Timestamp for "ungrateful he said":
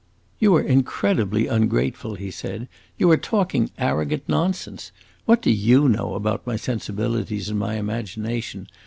1.45-2.67